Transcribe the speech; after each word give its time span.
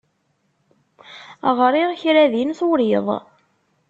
Ɣriɣ 1.57 1.89
kra 2.01 2.23
din 2.33 2.51
turiḍ. 2.57 3.07